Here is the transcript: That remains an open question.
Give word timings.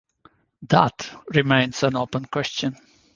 That 0.63 1.11
remains 1.31 1.83
an 1.83 1.95
open 1.95 2.25
question. 2.25 2.75